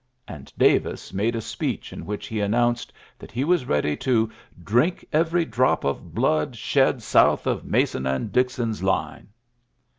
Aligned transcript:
And 0.27 0.51
Davis 0.57 1.13
made 1.13 1.35
a 1.35 1.41
speech 1.41 1.93
in 1.93 2.07
which 2.07 2.25
he 2.25 2.39
announced 2.39 2.91
I 2.91 2.97
that 3.19 3.31
he 3.31 3.43
was 3.43 3.65
ready 3.67 3.95
to" 3.97 4.31
drink 4.63 5.05
every 5.13 5.45
drop 5.45 5.83
of 5.83 6.15
blood 6.15 6.55
shed 6.55 7.03
south 7.03 7.45
of 7.45 7.65
Mason 7.65 8.07
and 8.07 8.31
Dixon's 8.31 8.81
line.'' 8.81 9.29